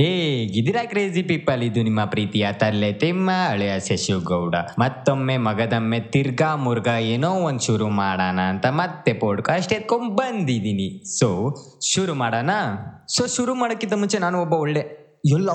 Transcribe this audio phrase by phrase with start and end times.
[0.00, 4.54] ಹೇಗಿದ್ದೀರಾ crazy people ಇದು ನಿಮ್ಮ ಪ್ರೀತಿಯ ತಲ್ಲೆ ತಿಮ್ಮ ಹಳೆಯ ಶಶಿಗೌಡ.
[4.78, 11.28] ಮತ್ತೊಮ್ಮೆ ಮಗದಮ್ಮೆ ತಿರ್ಗಾ ಮುರ್ಗ ಏನೋ ಒಂದು ಶುರು ಮಾಡೋಣ ಅಂತ ಮತ್ತೆ ಪಾಡ್ಕಾಸ್ಟ್ ಎತ್ಕೊಂಡು ಬಂದಿದ್ದೀನಿ ಸೊ
[11.94, 12.50] ಶುರು ಮಾಡೋಣ?
[13.08, 15.00] ಸೊ ಶುರು ಮಾಡೋಕ್ಕಿಂತ ಮುಂಚೆ ನಾನು ಒಬ್ಬ ಒಳ್ಳೆ
[15.32, 15.50] ಎಲ್ಲ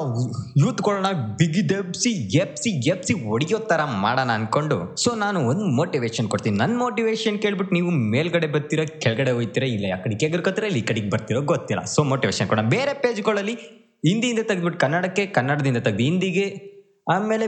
[1.37, 6.57] ಬಿಗಿ ದೆಬ್ಸಿ ಎಪ್ಸಿ ಎಪ್ಸಿ ಒಡಿಯೋ ಥರ ಮಾಡೋಣ ಅಂದ್ಕೊಂಡು ಸೊ ನಾನು ಒಂದು ಮೋಟಿವೇಶನ್ ಕೊಡ್ತೀನಿ.
[6.57, 11.41] ನನ್ನ ಮೋಟಿವೇಶನ್ ಕೇಳ್ಬಿಟ್ಟು ನೀವು ಮೇಲ್ಗಡೆ ಬರ್ತೀರಾ, ಕೆಳಗಡೆ ಹೋಗ್ತೀರಾ, ಇಲ್ಲ ಆ ಕಡೆಗೆ ಎಗರ್ಕೋತೀರಾ ಇಲ್ಲಿ ಕಡೆಗೆ ಬರ್ತೀರೋ
[11.41, 11.83] ಗೊತ್ತಿಲ್ಲ.
[11.83, 12.65] ಸೊ ಮೋಟಿವೇಶನ್ ಕೊಡೋಣ.
[12.65, 16.45] ಬೇರೆ ಪೇಜ್ಗಳಲ್ಲಿ ಹಿಂದಿಯಿಂದ ತೆಗೆದ್ಬಿಟ್ಟು ಕನ್ನಡಕ್ಕೆ ಕನ್ನಡದಿಂದ ತೆಗೆದು ಹಿಂದಿಗೆ,
[17.15, 17.47] ಆಮೇಲೆ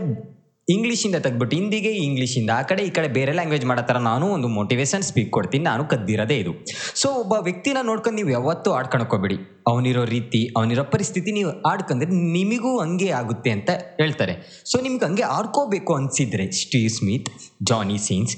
[0.68, 5.04] ಇಂಗ್ಲೀಷಿಂದ ತೆಗೆದ್ಬಿಟ್ಟು ಹಿಂದಿಗೆ, ಇಂಗ್ಲೀಷಿಂದ ಆ ಕಡೆ ಈ ಕಡೆ ಬೇರೆ ಲ್ಯಾಂಗ್ವೇಜ್ ಮಾಡೋ ಥರ ನಾನು ಒಂದು ಮೋಟಿವೇಶನ್
[5.10, 6.54] ಸ್ಪೀಕ್ ಕೊಡ್ತೀನಿ, ನಾನು ಕದ್ದಿರೋದೇ ಇದು.
[7.02, 9.38] ಸೊ ಒಬ್ಬ ವ್ಯಕ್ತಿನ ನೋಡ್ಕೊಂಡು ನೀವು ಯಾವತ್ತೂ ಆಡ್ಕೊಳಕೋಬೇಡಿ
[9.72, 13.70] ಅವನಿರೋ ರೀತಿ, ಅವನಿರೋ ಪರಿಸ್ಥಿತಿ ನೀವು ಆಡ್ಕೊಂಡ್ರೆ ನಿಮಗೂ ಹಂಗೆ ಆಗುತ್ತೆ ಅಂತ
[14.02, 14.36] ಹೇಳ್ತಾರೆ.
[14.72, 17.30] ಸೊ ನಿಮ್ಗೆ ಹಂಗೆ ಆಡ್ಕೋಬೇಕು ಅನಿಸಿದ್ರೆ ಸ್ಟೀವ್ ಸ್ಮಿತ್,
[17.72, 18.36] ಜಾನಿ ಸೀನ್ಸ್,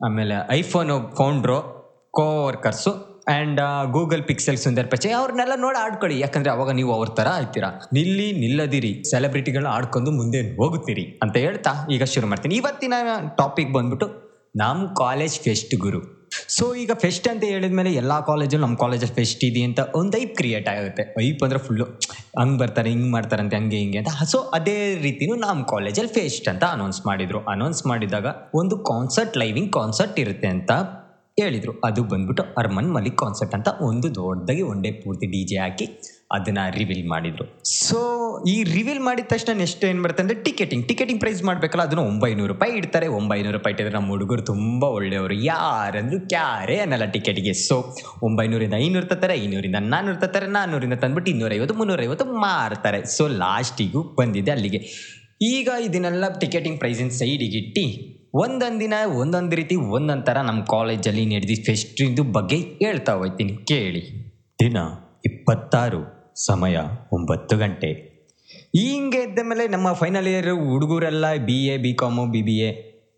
[0.00, 1.58] ಆಮೇಲೆ iPhone founder
[2.18, 2.94] co workers
[3.30, 3.60] and
[3.92, 6.20] Google Pixel Sundar Pichai ಅವ್ರನ್ನೆಲ್ಲ ನೋಡಿ ಆಡ್ಕೊಳ್ಳಿ.
[6.20, 7.68] ಯಾಕಂದ್ರೆ ಅವಾಗ ನೀವು ಅವ್ರ ಥರ ಆಯ್ತೀರಾ.
[7.92, 9.04] ನಿಲ್ಲಿ, ನಿಲ್ಲದಿರಿ.
[9.10, 12.54] ಸೆಲೆಬ್ರಿಟಿಗಳನ್ನ ಆಡ್ಕೊಂಡು ಮುಂದೆ ಹೋಗುತ್ತೀರಿ ಅಂತ ಹೇಳ್ತಾ ಈಗ ಶುರು ಮಾಡ್ತೀನಿ.
[12.54, 12.94] ಇವತ್ತಿನ
[13.38, 14.08] ಟಾಪಿಕ್ ಬಂದ್ಬಿಟ್ಟು
[14.56, 16.22] ನಮ್ಮ ಕಾಲೇಜ್ ಫೆಸ್ಟ್ ಗುರು.
[16.48, 20.68] ಸೊ ಈಗ ಫೆಸ್ಟ್ ಅಂತ ಹೇಳಿದ್ಮೇಲೆ ಎಲ್ಲ ಕಾಲೇಜಲ್ಲಿ ನಮ್ಮ ಕಾಲೇಜಲ್ಲಿ ಫೆಸ್ಟ್ ಇದೆ ಅಂತ ಒಂದು ಐಪ್ ಕ್ರಿಯೇಟ್
[20.68, 21.14] ಆಗುತ್ತೆ.
[21.20, 21.84] ಐಪ್ ಅಂದರೆ ಫುಲ್ಲು
[22.40, 24.08] ಹಂಗೆ ಬರ್ತಾರೆ, ಹಿಂಗೆ ಮಾಡ್ತಾರಂತೆ ಹಂಗೆ, ಹಿಂಗೆ ಅಂತ.
[24.32, 27.40] ಸೊ ಅದೇ ರೀತಿನೂ ನಮ್ಮ ಕಾಲೇಜಲ್ಲಿ ಫೇಸ್ಟ್ ಅಂತ ಅನೌನ್ಸ್ ಮಾಡಿದರು.
[27.54, 30.72] ಅನೌನ್ಸ್ ಮಾಡಿದಾಗ ಒಂದು ಕಾನ್ಸರ್ಟ್ ಲೈವಿಂಗ್ ಕಾನ್ಸರ್ಟ್ ಇರುತ್ತೆ ಅಂತ
[31.44, 35.86] ಹೇಳಿದರು ಅದು ಬಂದ್ಬಿಟ್ಟು ಅರ್ಮನ್ ಮಲಿಕ್ ಕಾನ್ಸರ್ಟ್ ಅಂತ ಒಂದು ದೊಡ್ಡದಾಗಿ ಒನ್ ಡೇ ಪೂರ್ತಿ ಡಿ ಜೆ ಹಾಕಿ
[36.36, 37.44] ಅದನ್ನು ರಿವೀಲ್ ಮಾಡಿದರು.
[37.86, 37.98] ಸೊ
[38.52, 42.72] ಈ ರಿವೀಲ್ ಮಾಡಿದ ತಕ್ಷಣ ನೆಕ್ಸ್ಟ್ ಏನು ಬರುತ್ತೆ ಅಂದರೆ ಟಿಕೆಟಿಂಗ್ ಟಿಕೆಟಿಂಗ್ ಪ್ರೈಸ್ ಮಾಡಬೇಕಲ್ಲ, ಅದನ್ನು ಒಂಬೈನೂರು ರೂಪಾಯಿ
[42.80, 43.06] ಇಡ್ತಾರೆ.
[43.18, 45.36] ಒಂಬೈನೂರು ರೂಪಾಯಿ ಇಟ್ಟಿದ್ರೆ ನಮ್ಮ ಹುಡುಗರು ತುಂಬ ಒಳ್ಳೆಯವರು.
[45.50, 47.78] ಯಾರಂದ್ರು ಕ್ಯಾರೇ ಅನ್ನಲ್ಲ ಟಿಕೆಟಿಗೆ ಸೊ
[48.28, 50.48] ಒಂಬೈನೂರಿಂದ ಐನೂರು ತರ್ತಾರೆ, ಐನೂರಿಂದ ನಾನ್ನೂರು ತರ್ತಾರೆ.
[50.56, 53.00] ನಾನ್ನೂರಿಂದ ತಂದ್ಬಿಟ್ಟು ಇನ್ನೂರೈವತ್ತು, ಮುನ್ನೂರೈವತ್ತು ಮಾರ್ತಾರೆ.
[53.16, 54.80] ಸೊ ಲಾಸ್ಟಿಗೂ ಬಂದಿದೆ ಅಲ್ಲಿಗೆ.
[55.52, 57.84] ಈಗ ಇದನ್ನೆಲ್ಲ ಟಿಕೆಟಿಂಗ್ ಪ್ರೈಸಿನ ಸೈಡಿಗೆ ಇಟ್ಟು
[58.34, 64.32] ಒಂದೊಂದು ದಿನ ಒಂದೊಂದು ರೀತಿ ಒಂದೊಂದು ಥರ ನಮ್ಮ ಕಾಲೇಜಲ್ಲಿ ನಡೆದಿದ್ದ ಫೆಸ್ಟಿಂದು ಬಗ್ಗೆ ಹೇಳ್ತಾ ಹೋಗ್ತೀನಿ, ಕೇಳಿ.
[64.60, 64.76] ದಿನ
[65.24, 66.76] ಇಪ್ಪತ್ತಾರು, ಸಮಯ
[67.12, 68.12] ಒಂಬತ್ತು ಗಂಟೆ.
[68.76, 72.70] ಹಿಂಗೆ ಇದ್ದ ಮೇಲೆ ನಮ್ಮ ಫೈನಲ್ ಇಯರ್ ಹುಡುಗರೆಲ್ಲ B A B com B B A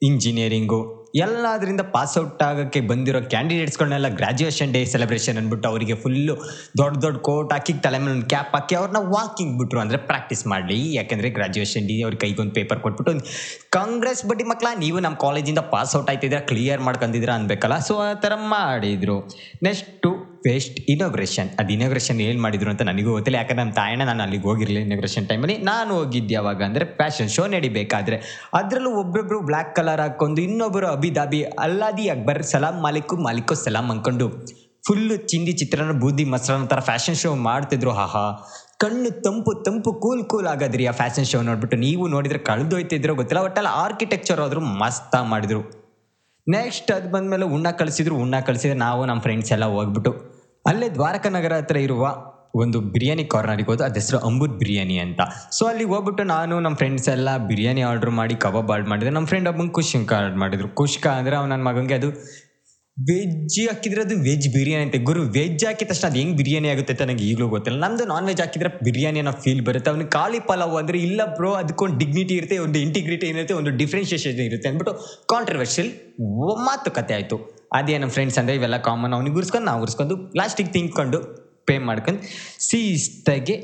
[0.03, 6.35] engineering ಎಲ್ಲದರಿಂದ pass out ಆಗೋಕ್ಕೆ ಬಂದಿರೋ ಕ್ಯಾಂಡಿಡೇಟ್ಸ್ಗಳನ್ನೆಲ್ಲ ಗ್ರಾಜ್ಯುಯೇಷನ್ ಡೇ ಸೆಲೆಬ್ರೇಷನ್ ಅಂದ್ಬಿಟ್ಟು ಅವರಿಗೆ ಫುಲ್ಲು
[6.81, 10.95] ದೊಡ್ಡ ದೊಡ್ಡ ಕೋಟ್ ಹಾಕಿ ತಲೆ ಮೇಲೆ ಒಂದು ಕ್ಯಾಪ್ ಹಾಕಿ ಅವ್ರನ್ನ ವಾಕಿಂಗ್ ಬಿಟ್ರು ಅಂದರೆ ಪ್ರಾಕ್ಟೀಸ್ ಮಾಡಲಿ.
[10.95, 13.27] ಯಾಕೆಂದರೆ ಗ್ರಾಜ್ಯುಯೇಷನ್ ಡೇ ಅವ್ರ ಕೈಗೊಂದು ಪೇಪರ್ ಕೊಟ್ಬಿಟ್ಟು ಒಂದು
[13.71, 18.33] ಕಾಂಗ್ರೆಸ್ ಬಡ್ಡಿ ಮಕ್ಕಳ ನೀವು ನಮ್ಮ ಕಾಲೇಜಿಂದ ಪಾಸ್ ಔಟ್ ಆಯ್ತಿದ್ದೀರಾ ಕ್ಲಿಯರ್ ಮಾಡ್ಕೊಂಡಿದ್ದೀರಾ ಅನ್ಬೇಕಲ್ಲ ಸೊ ಆ ಥರ
[18.55, 19.19] ಮಾಡಿದರು.
[19.63, 20.11] ನೆಕ್ಸ್ಟು
[20.45, 23.39] ಫೆಸ್ಟ್ ಇನಾಗ್ರೇಷನ್ ಅದು ಇನಾಗ್ರೇಷನ್ ಏನು ಮಾಡಿದ್ರು ಅಂತ ನನಗೂ ಗೊತ್ತಿಲ್ಲ.
[23.41, 28.17] ಯಾಕಂದ್ರೆ ನಮ್ಮ ತಾಯಣ್ಣ ನಾನು ಅಲ್ಲಿಗೆ ಹೋಗಿರಲಿಲ್ಲ ಇನಾಗ್ರೇಷನ್ ಟೈಮಲ್ಲಿ ನಾನು ಹೋಗಿದ್ದೆ ಯಾವಾಗ ಅಂದರೆ ಫ್ಯಾಷನ್ ಶೋ ನಡಿಬೇಕಾದ್ರೆ.
[28.55, 34.29] ಅದರಲ್ಲೂ ಒಬ್ಬೊಬ್ಬರು ಬ್ಲ್ಯಾಕ್ ಕಲರ್ ಹಾಕ್ಕೊಂಡು ಇನ್ನೊಬ್ಬರು ಅಬಿದಾಬಿ, ಅಲ್ಲಾದಿ ಅಕ್ಬರ್, ಸಲಾಂ ಮಾಲಿಕು, ಮಾಲಿಕೋ ಸಲಾಂ ಅಂದ್ಕೊಂಡು
[34.87, 37.91] ಫುಲ್ಲು ಚಿಂದಿ ಚಿತ್ರನ ಬೂದಿ ಮೊಸರನ್ನ ಥರ ಫ್ಯಾಷನ್ ಶೋ ಮಾಡ್ತಿದ್ರು.
[37.91, 38.25] ಹಾಹಾ
[38.83, 41.77] ಕಣ್ಣು ತಂಪು ತಂಪು, ಕೂಲ್ ಕೂಲ್ ಆಗೋದ್ರಿ ಆ ಫ್ಯಾಷನ್ ಶೋ ನೋಡ್ಬಿಟ್ಟು.
[41.77, 43.43] ನೀವು ನೋಡಿದ್ರೆ ಕಳೆದೋಯ್ತಿದ್ರೋ ಗೊತ್ತಿಲ್ಲ.
[43.43, 45.63] ಒಟ್ಟಲ್ಲ ಆರ್ಕಿಟೆಕ್ಚರ್ ಆದರೂ ಮಸ್ತ ಮಾಡಿದ್ರು.
[46.47, 48.15] ನೆಕ್ಸ್ಟ್ ಅದು ಬಂದಮೇಲೆ ಉಣ್ಣ ಕಳಿಸಿದ್ರು.
[48.17, 50.34] ಉಣ್ಣ ಕಳಿಸಿದ್ರೆ ನಾವು ನಮ್ಮ ಫ್ರೆಂಡ್ಸ್ ಎಲ್ಲ ಹೋಗ್ಬಿಟ್ಟು
[50.71, 52.05] ಅಲ್ಲೇ ದ್ವಾರಕ ನಗರ ಹತ್ರ ಇರುವ
[52.63, 55.21] ಒಂದು ಬಿರಿಯಾನಿ ಕಾರ್ನರಿಗೆ ಹೋದ ಅದ ಹೆಸರು ಅಂಬುದ್ ಬಿರಿಯಾನಿ ಅಂತ.
[55.57, 59.49] ಸೊ ಅಲ್ಲಿಗೆ ಹೋಗ್ಬಿಟ್ಟು ನಾನು ನಮ್ಮ ಫ್ರೆಂಡ್ಸ್ ಎಲ್ಲ ಬಿರಿಯಾನಿ ಆರ್ಡರ್ ಮಾಡಿ, ಕಬಾಬ್ ಆರ್ಡ್ರ್ ಮಾಡಿದ್ರೆ ನಮ್ಮ ಫ್ರೆಂಡ್
[59.51, 60.69] ಒಬ್ಬಂಗೆ ಕುಷ್ಕ ಆರ್ಡ್ರ್ ಮಾಡಿದ್ರು.
[60.81, 62.11] ಕುಷ್ಕ ಅಂದ್ರೆ ಅವ್ನ ಮಗನಿಗೆ ಅದು
[62.97, 64.99] ವೆಜ್ ಹಾಕಿದ್ರೆ ಅದು ವೆಜ್ ಬಿರಿಯಾನಿ ಅಂತ.
[65.09, 67.79] ಗುರು ವೆಜ್ ಹಾಕಿದ ತಕ್ಷಣ ಅದು ಹೆಂಗೆ ಬಿರಿಯಾನಿ ಆಗುತ್ತೆ ಅಂತ ನನಗೆ ಈಗಲೂ ಗೊತ್ತಿಲ್ಲ.
[67.87, 69.91] ನಮ್ದು ನಾನ್ ವೆಜ್ ಹಾಕಿದ್ರೆ ಬಿರಿಯಾನಿ ಅನ್ನೋ ಫೀಲ್ ಬರುತ್ತೆ.
[69.93, 74.71] ಅವ್ನಿಗೆ ಖಾಲಿ ಪಲಾವ್ ಅಂದರೆ ಇಲ್ಲ ಬ್ರೋ ಅದಕ್ಕೊಂದು ಡಿಗ್ನಿಟಿ ಇರುತ್ತೆ, ಒಂದು ಇಂಟಿಗ್ರಿಟಿ ಇರುತ್ತೆ, ಒಂದು ಡಿಫ್ರೆನ್ಷಿಯೇಷನ್ ಇರುತ್ತೆ
[74.73, 74.95] ಅಂದ್ಬಿಟ್ಟು
[75.35, 75.91] ಕಾಂಟ್ರವರ್ಷಿಯಲ್
[76.69, 77.39] ಮಾತುಕತೆ ಆಯಿತು.
[77.79, 81.21] ಅದೇ ನಮ್ಮ ಫ್ರೆಂಡ್ಸ್ ಅಂದರೆ ಇವೆಲ್ಲ ಕಾಮನ್ ಅವ್ನಿಗೆ ಉರ್ಸ್ಕೊಂಡು ನಾವು ಉರ್ಸ್ಕೊಂಡು ಲಾಸ್ಟಿಗೆ ತಿಂಕೊಂಡು
[81.69, 82.21] ಪೇ ಮಾಡ್ಕೊಂಡು
[82.69, 83.57] ಸೀಸ್ತಗೆ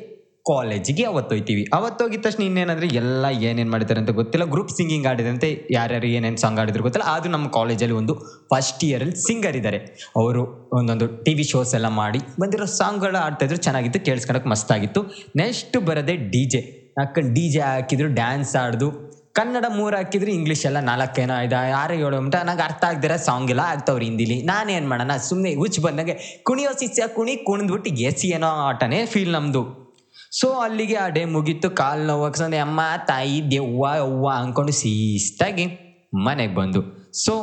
[0.51, 1.63] ಕಾಲೇಜಿಗೆ ಅವತ್ತು ಹೋಯ್ತೀವಿ.
[1.77, 4.45] ಅವತ್ತು ಹೋಗಿದ ತಕ್ಷಣ ಇನ್ನೇನಂದ್ರೆ ಎಲ್ಲ ಏನೇನು ಮಾಡಿದ್ದಾರೆ ಅಂತ ಗೊತ್ತಿಲ್ಲ.
[4.55, 7.07] ಗ್ರೂಪ್ ಸಿಂಗಿಂಗ್ ಆಡಿದಂತೆ ಯಾರ್ಯಾರು ಏನೇನು ಸಾಂಗ್ ಆಡಿದ್ರು ಗೊತ್ತಿಲ್ಲ.
[7.17, 8.15] ಅದು ನಮ್ಮ ಕಾಲೇಜಲ್ಲಿ ಒಂದು
[8.53, 9.79] ಫಸ್ಟ್ ಇಯರಲ್ಲಿ ಸಿಂಗರ್ ಇದ್ದಾರೆ
[10.21, 10.43] ಅವರು
[10.79, 15.03] ಒಂದೊಂದು ಟಿ ವಿ ಶೋಸ್ ಎಲ್ಲ ಮಾಡಿ ಬಂದಿರೋ ಸಾಂಗ್ಗಳು ಆಡ್ತಾ ಇದ್ರು, ಚೆನ್ನಾಗಿತ್ತು ಕೇಳಿಸ್ಕೊಳಕ್ಕೆ ಮಸ್ತಾಗಿತ್ತು
[15.43, 16.63] ನೆಕ್ಸ್ಟ್ ಬರೋದೇ ಡಿ ಜೆ
[16.99, 18.89] ಹಾಕೊಂಡು ಡಿ ಜೆ ಹಾಕಿದ್ರು ಡ್ಯಾನ್ಸ್ ಆಡ್ದು.
[19.41, 23.61] ಕನ್ನಡ ಮೂರು ಹಾಕಿದ್ರೆ ಇಂಗ್ಲಿಷ್ ಎಲ್ಲ ನಾಲ್ಕೇನೋ ಐದು ಆರು, ಏಳು ಅಂತ ನಂಗೆ ಅರ್ಥ ಆಗ್ದಿರ ಸಾಂಗ್ ಎಲ್ಲ
[23.61, 24.43] ಆಗ್ತಾವ್ರಿ ಹಿಂದಿಲಿ.
[24.43, 29.63] ನಾನೇನು ಮಾಡೋಣ ಸುಮ್ಮನೆ ಹುಚ್ಚು ಬಂದಂಗೆ ಕುಣಿಯೋ ಶಿಷ್ಯ ಕುಣಿ ಕುಣಿದ್ಬಿಟ್ಟು ಎಸಿ ಏನೋ ಆಟನೇ ಫೀಲ್ ನಮ್ಮದು
[30.33, 32.25] ಸೊ ಅಲ್ಲಿಗೆ ಆ ಡೇ ಮುಗೀತು, ಕಾಲು ನೋವು
[32.61, 35.67] ಅಮ್ಮ, ತಾಯಿ, ದೆವ್ವ ಅವ್ವ ಅಂದ್ಕೊಂಡು ಸೀಸ್ಟಾಗಿ
[36.15, 36.83] ಮನೆಗೆ ಬಂದು.
[37.25, 37.35] ಸೊ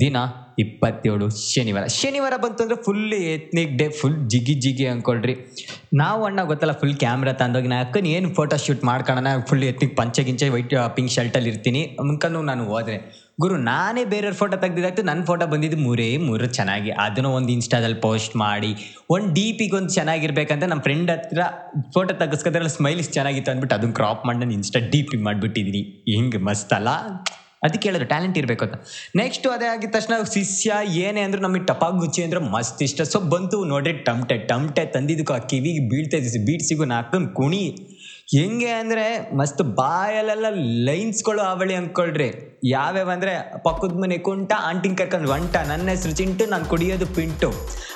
[0.00, 0.16] ದಿನ
[0.58, 1.86] ಇಪ್ಪತ್ತೇಳು ಶನಿವಾರ.
[1.86, 5.34] ಶನಿವಾರ ಬಂತು ಅಂದ್ರೆ ಫುಲ್ ಎತ್ನಿಕ್ ಡೇ ಫುಲ್ ಜಿಗಿ ಜಿಗಿ ಅಂದ್ಕೊಳ್ರಿ
[5.94, 10.24] ನಾವು ಅಣ್ಣ ಗೊತ್ತಲ್ಲ ಫುಲ್ ಕ್ಯಾಮ್ರಾ ತಂದೋಗಿ ನಾ ಅಕ್ಕನ ಏನು ಫೋಟೋ ಶೂಟ್ ಮಾಡ್ಕೊಳ್ಳೋಣ ಫುಲ್ ಎತ್ನಿಕ್ ಪಂಚೆ
[10.24, 11.82] ಗಿಂಚೆ ವೈಟ್ ಪಿಂಕ್ ಶರ್ಟಲ್ಲಿ ಇರ್ತೀನಿ.
[12.00, 17.30] ಅನ್ಕೊಂಡು ನಾನು ಹೋದ್ರೆ, ಗುರು, ನಾನೇ ಬೇರೆಯವ್ರ ಫೋಟೋ ತೆಗ್ದಿದ್ದಾಗ್ತು ನನ್ನ ಫೋಟೋ ಬಂದಿದ್ದು ಮೂರೇ, ಮೂರು ಚೆನ್ನಾಗಿ, ಅದನ್ನು
[17.30, 18.70] ಒಂದು ಇನ್ಸ್ಟಾದಲ್ಲಿ ಪೋಸ್ಟ್ ಮಾಡಿ,
[19.10, 21.40] ಒಂದು ಡಿ ಒಂದು ಚೆನ್ನಾಗಿರ್ಬೇಕಂತ ನಮ್ಮ ಫ್ರೆಂಡ್ ಹತ್ರ
[21.94, 25.82] ಫೋಟೋ ತೆಗಿಸ್ಕೊದ್ರಲ್ಲಿ ಸ್ಮೈಲಿಸ್ ಚೆನ್ನಾಗಿತ್ತು ಅಂದ್ಬಿಟ್ಟು ಅದನ್ನು ಕ್ರಾಪ್ ಮಾಡಿ ನಾನು ಇನ್ಸ್ಟಾ ಡಿ ಪಿ ಮಾಡಿಬಿಟ್ಟಿದ್ದೀನಿ
[26.14, 26.88] ಹಿಂಗೆ ಮಸ್ತ್ ಅಲ್ಲ?
[27.64, 28.74] ಅದಕ್ಕೆ ಹೇಳಿದ್ರು ಟ್ಯಾಲೆಂಟ್ ಇರಬೇಕು ಅಂತ.
[29.16, 33.02] ನೆಕ್ಸ್ಟ್ ಅದೇ ಆಗಿದ ತಕ್ಷಣ ಶಿಷ್ಯ, ಏನೇ ಅಂದ್ರೆ ನಮಗೆ ಟಪಾಗುಚ್ಚಿ ಅಂದ್ರೆ ಮಸ್ತ್ ಇಷ್ಟ.
[33.02, 37.64] ಸೊ ಬಂತು ನೋಡ್ರಿ ಟಮ್ಟೆ ಟಮ್ಟೆ ತಂದಿದ್ದಕ್ಕೆ ಆ ಕಿವಿಗೆ ಬೀಳ್ತಾ ಇದ್ದೀವಿ ಬೀಟ್ಸಿಗೂ ನಾಲ್ಕೊಂಡು ಕುಣಿ.
[38.36, 39.06] ಹೆಂಗೆ ಅಂದರೆ
[39.36, 40.46] ಮಸ್ತ್ ಬಾಯಲ್ಲೆಲ್ಲ
[40.84, 42.28] ಲೈನ್ಸ್ಗಳು ಅವಳಿ ಅಂದ್ಕೊಳ್ರಿ.
[42.72, 43.32] ಯಾವ್ಯಾವ ಅಂದ್ರೆ
[43.64, 47.48] ಪಕ್ಕದ ಮನೆ ಕುಂಟ ಆಂಟಿಂಗ್ ಕರ್ಕೊಂಡು ವಂಟ ನನ್ನ ಹೆಸರು ಚಿಂಟು, ನಾನು ಕುಡಿಯೋದು ಪಿಂಟು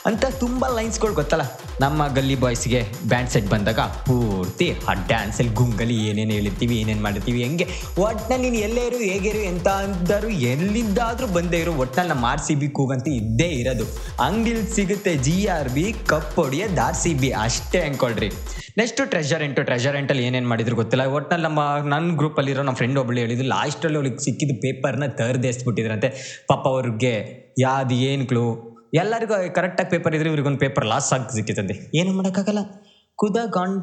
[0.08, 1.44] ಅಂತ ತುಂಬ ಲೈನ್ಸ್ಗಳು ಗೊತ್ತಲ್ಲ?
[1.80, 2.80] ನಮ್ಮ ಗಲ್ಲಿ ಬಾಯ್ಸ್ಗೆ
[3.10, 7.66] ಬ್ಯಾಂಡ್ ಸೆಟ್ ಬಂದಾಗ ಪೂರ್ತಿ ಆ ಡ್ಯಾನ್ಸಲ್ಲಿ ಗುಂಗಲಿ ಏನೇನು ಹೇಳಿರ್ತೀವಿ, ಏನೇನು ಮಾಡಿರ್ತೀವಿ, ಹೆಂಗೆ?
[8.06, 8.84] ಒಟ್ನಲ್ಲಿ ನೀನು ಎಲ್ಲೇ
[9.30, 11.74] ಇರು ಎಂತ ಅಂದರು ಎಲ್ಲಿಂದಾದ್ರೂ ಬಂದೇ ಇರು.
[11.84, 13.86] ಒಟ್ನಲ್ಲಿ ನಮ್ಮ ಆರ್ ಸಿ ಬಿ ಕೂಗಂತೂ ಇದ್ದೇ ಇರೋದು.
[14.28, 18.30] ಅಂಗಿಲ್ ಸಿಗುತ್ತೆ ಜಿ ಆರ್ ಬಿ ಕಪ್ ಹೊಡಿಯ ಆರ್ ಸಿ ಬಿ ಅಷ್ಟೇ ಅಂದ್ಕೊಳ್ರಿ
[18.80, 21.04] ನೆಕ್ಸ್ಟ್ ಟ್ರೆಜರ್ ಎಂಟಲ್ಲಿ ಏನೇನು ಮಾಡಿದ್ರು ಗೊತ್ತಿಲ್ಲ.
[21.18, 21.60] ಒಟ್ನಲ್ಲಿ ನಮ್ಮ
[21.92, 26.10] ನನ್ನ ಗ್ರೂಪಲ್ಲಿರೋ ನಮ್ಮ ಫ್ರೆಂಡ್ ಒಬ್ಬಳು ಹೇಳಿದ್ರು ಲಾಸ್ಟಲ್ಲಿ ಅವಳಿಗೆ ಸಿಕ್ಕಿದ ಪೇಪರ್ನ ತರ್ದೇಸ್ಬಿಟ್ಟಿದ್ರಂತೆ.
[26.50, 27.14] ಪಾಪ ಅವ್ರಿಗೆ
[27.66, 28.44] ಯಾವ್ದು ಏನು ಕ್ಲೂ
[29.02, 32.62] ಎಲ್ಲರಿಗೂ ಕರೆಕ್ಟಾಗಿ ಪೇಪರ್ ಇದ್ರೆ ಇವ್ರಿಗೊಂದು ಪೇಪರ್ ಲಾಸ್ ಆಗಿ ಸಿಕ್ಕಿತ್ತಂತೆ ಏನು ಮಾಡೋಕ್ಕಾಗಲ್ಲ.
[33.18, 33.78] ಕುದ ಗಾಂಡ್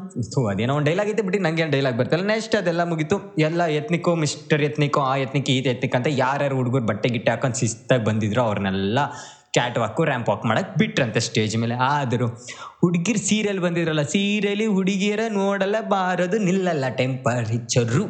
[0.52, 2.24] ಅದೇನೋ ಒಂದು ಡೈಲಾಗ್ ಐತೆ ಬಿಟ್ಟು ನಂಗೆ ಡೈಲಾಗ್ ಬರ್ತಲ್ಲ.
[2.32, 3.16] ನೆಕ್ಸ್ಟ್ ಅದೆಲ್ಲ ಮುಗೀತು.
[3.48, 8.04] ಎಲ್ಲ ಎತ್ನಿಕೋ ಮಿಸ್ಟರ್ ಎತ್ನಿಕೋ ಆ ಎತ್ನಿಕ್ ಈ ಎತ್ನಿಕ್ ಅಂತ ಯಾರ್ಯಾರು ಹುಡುಗರು ಬಟ್ಟೆ ಗಿಟ್ಟೆ ಹಾಕೊಂಡು ಶಿಸ್ತಾಗಿ
[8.08, 9.00] ಬಂದಿದ್ರು ಅವ್ರನ್ನೆಲ್ಲ
[9.56, 11.76] ಕ್ಯಾಟ್ ವಾಕು ರ್ಯಾಂಪ್ ವಾಕ್ ಮಾಡಕ್ಕೆ ಬಿಟ್ರಂತೆ ಸ್ಟೇಜ್ ಮೇಲೆ.
[11.90, 12.26] ಆದರೂ
[12.82, 18.04] ಹುಡುಗಿರ್ ಸೀರಿಯಲ್ ಬಂದಿದ್ರಲ್ಲ ಸೀರಿಯಲಿ ಹುಡುಗಿಯರ ನೋಡಲ್ಲ ಬಾರದು ನಿಲ್ಲಲ್ಲ ಟೆಂಪರೇಚರು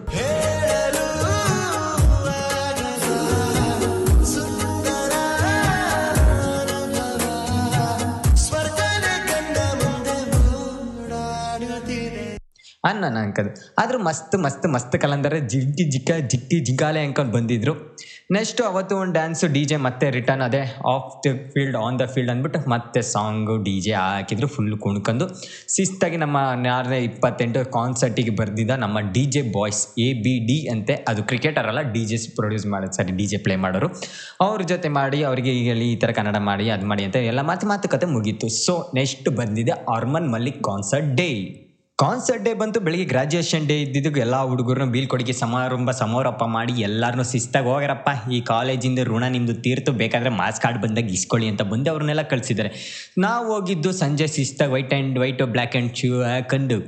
[11.59, 12.26] đưa tin
[12.89, 13.51] ಅನ್ನ ಅಂಕದು
[13.83, 17.73] ಆದ್ರೂ ಮಸ್ತ್ ಮಸ್ತ್ ಮಸ್ತ್ ಕಲಂದರ ಜಿಗ್ಗಿ ಜಿಕ್ಕ ಜಿಗ್ಗಿ ಜಿಗ್ಗಾಲೆ ಅಂಕೊಂಡು ಬಂದಿದ್ರು.
[18.31, 20.61] ನೆಕ್ಸ್ಟ್ ಅವತ್ತು ಒಂದು ಡ್ಯಾನ್ಸು ಡಿ ಜೆ ಮತ್ತೆ ರಿಟರ್ನ್ ಅದೇ
[20.93, 25.27] off the field on the field ಅಂದ್ಬಿಟ್ಟು ಮತ್ತೆ ಸಾಂಗು ಡಿ ಜೆ ಹಾಕಿದ್ರು ಫುಲ್ ಕುಣ್ಕೊಂಡು
[25.75, 30.97] ಶಿಸ್ತಾಗಿ ನಮ್ಮ ನಾರನೇ ಇಪ್ಪತ್ತೆಂಟು ಕಾನ್ಸರ್ಟಿಗೆ ಬರ್ದಿದ್ದ ನಮ್ಮ D J boys A B D ಅಂತೆ.
[31.09, 33.91] ಅದು ಕ್ರಿಕೆಟರ್ ಅಲ್ಲ ಡಿ ಜೆ ಪ್ರೊಡ್ಯೂಸ್ ಮಾಡೋದು ಸರಿ ಡಿ ಜೆ ಪ್ಲೇ ಮಾಡೋರು.
[34.41, 38.07] ಅವ್ರ ಜೊತೆ ಮಾಡಿ, ಅವರಿಗೆ ಈಗ ಈ ಥರ ಕನ್ನಡ ಮಾಡಿ, ಅದು ಮಾಡಿ ಅಂತ ಎಲ್ಲ ಮಾತು ಮಾತುಕತೆ
[38.07, 38.49] ಮುಗೀತು.
[38.49, 41.31] ಸೊ ನೆಕ್ಸ್ಟ್ ಬಂದಿದೆ Armaan Malik concert day
[41.99, 47.67] concert day ಬಂತು, ಬೆಳಿಗ್ಗೆ ಗ್ರಾಜುಯೇಷನ್ ಡೇ ಇದ್ದಿದ್ದು ಎಲ್ಲ ಹುಡುಗರನ್ನ ಬೀಳ್ಕೊಡುಗೆ ಸಮಾರಂಭ, ಸಮಾರೋಪ ಮಾಡಿ ಎಲ್ಲರನ್ನೂ ಶಿಸ್ತಾಗಿ
[47.67, 52.73] ಹೋಗ್ಯಾರಪ್ಪ, ಈ ಕಾಲೇಜಿಂದ ಋಣ ನಿಮ್ಮದು ತೀರ್ತು, ಬೇಕಾದರೆ ಮಾಸ್ ಕಾರ್ಡ್ ಬಂದಾಗ ಇಸ್ಕೊಳ್ಳಿ ಅಂತ ಬಂದು ಅವ್ರನ್ನೆಲ್ಲ ಕಳಿಸಿದ್ದಾರೆ.
[53.19, 56.79] ನಾವು ಹೋಗಿದ್ದು ಸಂಜೆ ಶಿಸ್ತಾಗಿ white and white black and shoe ಹಾಕೊಂಡು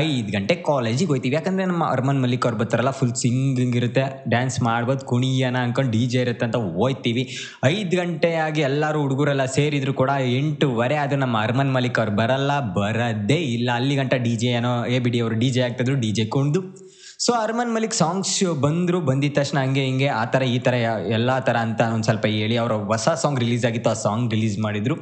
[0.00, 1.34] ಐದು ಗಂಟೆ ಕಾಲೇಜಿಗೆ ಹೋಯ್ತೀವಿ.
[1.38, 6.20] ಯಾಕಂದರೆ ನಮ್ಮ ಅರ್ಮನ್ ಮಲ್ಲಿಕ್ ಅವ್ರು ಬರ್ತಾರಲ್ಲ ಫುಲ್ ಸಿಂಗಿಂಗ್ ಇರುತ್ತೆ ಡ್ಯಾನ್ಸ್ ಮಾಡ್ಬೋದು, ಕುಣಿಯನ ಅನ್ಕೊಂಡು ಡಿ ಜೆ
[6.26, 7.24] ಇರುತ್ತೆ ಅಂತ ಹೋಯ್ತೀವಿ.
[7.74, 13.68] ಐದು ಗಂಟೆಯಾಗಿ ಎಲ್ಲರೂ ಹುಡುಗರೆಲ್ಲ ಸೇರಿದ್ರು ಕೂಡ ಎಂಟೂವರೆ ಅದು ನಮ್ಮ ಅರ್ಮನ್ ಮಲ್ಲಿಕ್ ಅವ್ರು ಬರಲ್ಲ, ಬರದೇ ಇಲ್ಲ.
[13.80, 16.62] ಅಲ್ಲಿ ಗಂಟ ಡಿ ಜೆ ಏನೋ ಎ ಬಿ ಡಿ ಅವರು ಡಿ ಜೆ ಆಗ್ತಿದ್ರು ಡಿ ಜೆ ಕೊಂಡು
[17.24, 20.74] ಸೊ ಅರ್ಮನ್ ಮಲಿಕ್ ಸಾಂಗ್ಸ್ ಬಂದರು, ಬಂದಿದ ತಕ್ಷಣ ಹಂಗೆ ಹಿಂಗೆ ಆ ಥರ ಈ ಥರ
[21.16, 24.96] ಎಲ್ಲ ಥರ ಅಂತ ಒಂದು ಸ್ವಲ್ಪ ಹೇಳಿ, ಅವರ ಹೊಸ ಸಾಂಗ್ ರಿಲೀಸ್ ಆಗಿತ್ತು, ಆ ಸಾಂಗ್ ರಿಲೀಸ್ ಮಾಡಿದರು.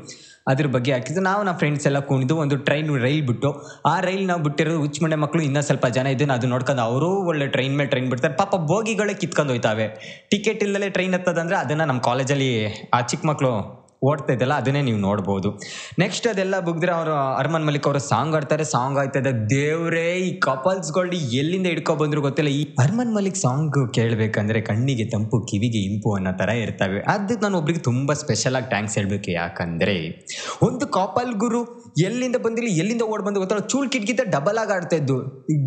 [0.46, 1.20] ಅದ್ರ ಬಗ್ಗೆ ಹಾಕಿದ್ದು.
[1.20, 3.66] ನಾವು ನಮ್ಮ ಫ್ರೆಂಡ್ಸ್ ಎಲ್ಲ ಕುಣಿದು ಒಂದು ಟ್ರೈನ್ ರೈಲ್ ಬಿಟ್ಟು.
[3.86, 7.76] ಆ ರೈಲ್ ನಾವು ಬಿಟ್ಟಿರೋದು ಹುಚ್ಚಮಂಡೆ ಮಕ್ಕಳು ಇನ್ನೂ ಸ್ವಲ್ಪ ಜನ ಇದನ್ನು ಅದು ನೋಡ್ಕೊಂಡು ಅವರು ಒಳ್ಳೆ ಟ್ರೈನ್
[7.76, 8.34] ಮೇಲೆ ಟ್ರೈನ್ ಬಿಡ್ತಾರೆ.
[8.34, 9.88] ಪಾಪ ಬೋಗಿಗಳೇ ಕಿತ್ಕೊಂಡು ಹೋಯ್ತಾವೆ.
[10.30, 15.60] ಟಿಕೆಟ್ ಇಲ್ಲದೆ ಟ್ರೈನ್ ಹತ್ತದಂದ್ರೆ ಅದನ್ನು ನಮ್ಮ ಕಾಲೇಜಲ್ಲಿ ಆ ಚಿಕ್ಕ ಮಕ್ಕಳು ಓಡ್ತಾ ಇದ್ದಲ್ಲ ಅದನ್ನೇ ನೀವು ನೋಡ್ಬೋದು.
[15.98, 21.66] ನೆಕ್ಸ್ಟ್ ಅದೆಲ್ಲ ಬುಗ್ದ್ರೆ ಅವರು, ಅರ್ಮನ್ ಮಲಿಕ್ ಅವರು ಸಾಂಗ್ ಆಡ್ತಾರೆ ಸಾಂಗ್ ಆಯ್ತದೆ ದೇವ್ರೇ, ಈ ಕಪಲ್ಸ್ಗಳು ಎಲ್ಲಿಂದ
[21.66, 22.50] ಹಿಡ್ಕೊ ಬಂದ್ರು ಗೊತ್ತಿಲ್ಲ.
[22.50, 27.00] ಈ ಅರ್ಮನ್ ಮಲಿಕ್ ಸಾಂಗ್ ಕೇಳಬೇಕಂದ್ರೆ ಕಣ್ಣಿಗೆ ತಂಪು, ಕಿವಿಗೆ ಇಂಪು ಅನ್ನೋ ಥರ ಇರ್ತವೆ.
[27.00, 29.30] ಅದಕ್ಕೆ ನಾನು ಒಬ್ರಿಗೆ ತುಂಬ ಸ್ಪೆಷಲ್ ಆಗಿ ಥ್ಯಾಂಕ್ಸ್ ಹೇಳ್ಬೇಕು.
[29.30, 30.26] ಯಾಕಂದ್ರೆ,
[30.62, 33.62] ಒಂದು ಕಾಪಲ್ ಗುರು ಎಲ್ಲಿಂದ ಬಂದಿಲ್ಲ, ಎಲ್ಲಿಂದ ಓಡ್ ಬಂದು ಗೊತ್ತಲ್ಲ.
[33.66, 35.18] ಚೂಲ್ ಕಿಟ್ಕಿತ ಡಬಲ್ ಆಗಿ ಆಡ್ತಾ ಇದ್ದು.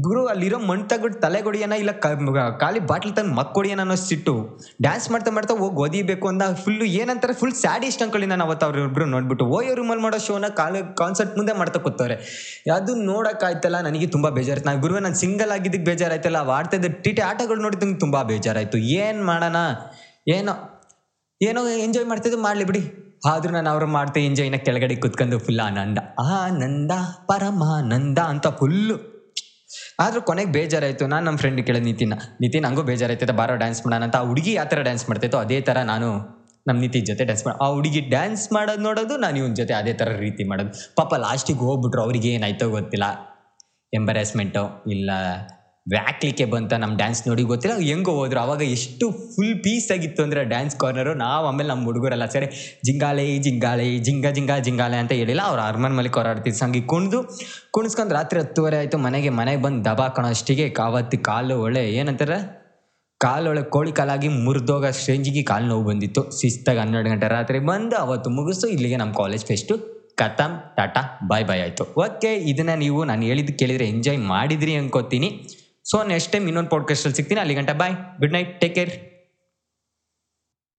[0.01, 1.91] ಗುರು, ಅಲ್ಲಿರೋ ಮಣ್ ತಗೊಂಡು ತಲೆ ಹೊಡಿಯೋಣ ಇಲ್ಲ
[2.59, 4.59] ಖಾಲಿ ಬಾಟ್ಲ್ ತಂದು ಮಕ್ಕೊಡಿಯನ ಅನ್ನೋ ಸಿಟ್ಟು.
[4.81, 9.45] ಡ್ಯಾನ್ಸ್ ಮಾಡ್ತಾ ಮಾಡ್ತಾ ಹೋಗಿ ಓದಿಬೇಕು ಅಂದ ಫುಲ್ಲು ಏನಂತಾರೆ ಫುಲ್ ಸ್ಯಾಡಿಸ್ಟ್ ಅನ್ಕೊಳ್ಳಿ ನಾವು ಅವತ್ತು ಅವ್ರಿಬ್ರು ನೋಡ್ಬಿಟ್ಟು,
[9.55, 12.15] ಓಯೋ ಮಲ್ ಮಾಡೋ ಶೋನ ಕಾಲ ಕಾನ್ಸರ್ಟ್ ಮುಂದೆ ಮಾಡ್ತಾ ಕೂತವ್ರೆ.
[12.77, 14.67] ಅದು ನೋಡೋಕ್ಕಾಯ್ತಲ್ಲ, ನನಗೆ ತುಂಬ ಬೇಜಾರಾಯ್ತು.
[14.69, 18.77] ನಾನು ಗುರುವೆ ನಾನು ಸಿಂಗಲ್ ಆಗಿದ್ದಕ್ಕೆ ಬೇಜಾರಾಯ್ತಲ್ಲ ಅವು ಆಡ್ತಾ ಇದ್ದ ಟಿಟಿ ಆಟಗಳು ನೋಡಿದಂಗೆ ತುಂಬಾ ಬೇಜಾರಾಯಿತು.
[18.77, 19.61] ಏನು ಮಾಡೋಣ?
[20.35, 20.53] ಏನೋ
[21.41, 22.81] ಏನೋ ಎಂಜಾಯ್ ಮಾಡ್ತಿದ್ದು ಮಾಡಲಿ ಬಿಡಿ.
[23.31, 25.99] ಆದ್ರೂ ನಾನು ಅವ್ರು ಮಾಡ್ತಾ ಎಂಜಾಯ್ನ ಕೆಳಗಡೆ ಕುತ್ಕೊಂಡು ಫುಲ್ ಆನಂದ.
[26.37, 26.91] ಆನಂದ,
[27.31, 28.95] ಪರಮಾನಂದ ಅಂತ ಫುಲ್ಲು
[30.03, 31.03] ಆದ್ರೂ ಕೊನೆಗೆ ಬೇಜಾರಾಯ್ತು.
[31.07, 32.15] ನಾನು ನಮ್ಮ ಫ್ರೆಂಡ್ ಕೇಳಿದ ನಿತಿನ.
[32.41, 34.15] ನಿತಿನ್, ಹಂಗೂ ಬೇಜಾರಾಯ್ತೈತೆ ಬಾರೋ ಡ್ಯಾನ್ಸ್ ಮಾಡೋಣ ಅಂತ.
[34.15, 36.09] ಆ ಹುಡುಗಿ ಆ ಥರ ಡ್ಯಾನ್ಸ್ ಮಾಡ್ತಾಯಿತ್ತು ಅದೇ ಥರ ನಾನು
[36.67, 40.11] ನಮ್ಮ ನೀತಿ ಜೊತೆ ಡ್ಯಾನ್ಸ್ ಮಾಡಿ ಆ ಹುಡುಗಿ ಡ್ಯಾನ್ಸ್ ಮಾಡೋದು ನೋಡೋದು, ನಾನು ಇವನ ಜೊತೆ ಅದೇ ಥರ
[40.25, 40.71] ರೀತಿ ಮಾಡೋದು.
[40.99, 43.07] ಪಾಪ ಲಾಸ್ಟಿಗೆ ಹೋಗ್ಬಿಟ್ರು, ಅವ್ರಿಗೆ ಏನಾಯ್ತೋ ಗೊತ್ತಿಲ್ಲ.
[43.93, 44.63] ಎಂಬರಾಸ್ಮೆಂಟು
[44.95, 45.11] ಇಲ್ಲ.
[45.87, 47.73] ವ್ಯಾಕ್ಲಿಕ್ಕೆ ಬಂತ ನಮ್ಮ ಡ್ಯಾನ್ಸ್ ನೋಡಿ ಗೊತ್ತಿಲ್ಲ.
[47.87, 52.47] ಹೆಂಗೋ ಹೋದ್ರು, ಅವಾಗ ಎಷ್ಟು ಫುಲ್ ಪೀಸ್ ಆಗಿತ್ತು ಅಂದರೆ ಡ್ಯಾನ್ಸ್ ಕಾರ್ನರು ನಾವು ಆಮೇಲೆ ನಮ್ಮ ಹುಡುಗರೆಲ್ಲ ಸರಿ,
[52.87, 55.43] ಜಿಂಗಾಲೆ ಜಿಂಗಾಲೆ, ಜಿಂಗ ಜಿಂಗ, ಜಿಂಗಾಲೆ ಅಂತ ಹೇಳಿಲ್ಲ.
[55.51, 57.21] ಅವ್ರು ಅರ್ಮನ್ ಮಲಿಕ್ ಅವ್ರು ಆಡ್ತಿದ್ದು ಸಂಗಿ ಕುಣಿದು,
[57.77, 60.67] ಕುಣಿಸ್ಕೊಂಡು ರಾತ್ರಿ ಹತ್ತುವರೆ ಆಯಿತು, ಮನೆಗೆ ಮನೆಗೆ ಬಂದು ದಬಾಕೋಣ ಅಷ್ಟಿಗೆ.
[60.81, 62.39] ಕಾವತ್ತಿ ಕಾಲು ಒಳ್ಳೆ, ಏನಂತಾರೆ?
[63.23, 66.21] ಕಾಲು ಒಳಗೆ ಕೋಳಿ ಕಾಲಾಗಿ ಮುರಿದೋಗ ಸ್ಟ್ರೇಂಜಿಗೆ ಕಾಲು ನೋವು ಬಂದಿತ್ತು.
[66.41, 69.75] ಶಿಸ್ತಾಗಿ ಹನ್ನೆರಡು ಗಂಟೆ ರಾತ್ರಿ ಬಂದು ಅವತ್ತು ಮುಗಿಸು ಇಲ್ಲಿಗೆ ನಮ್ಮ ಕಾಲೇಜ್ ಫೆಸ್ಟು
[70.15, 71.83] ಕತಮ್ ಟಾಟಾ ಬಾಯ್ ಬಾಯ್ ಆಯಿತು.
[72.01, 75.29] ಓಕೆ, ಇದನ್ನು ನೀವು ನಾನು ಹೇಳಿದ್ದು ಕೇಳಿದರೆ ಎಂಜಾಯ್ ಮಾಡಿದ್ರಿ ಅನ್ಕೋತೀನಿ.
[75.89, 77.39] ಸೊ ನೆಕ್ಸ್ಟ್ ಟೈಮ್ ಇನ್ನೊಂದು ಪಾಡ್ಕಾಸ್ಟಲ್ಲಿ ಸಿಗ್ತೀನಿ.
[77.39, 78.91] ಅಲ್ಲಿ ಗಂಟೆ bye good night take care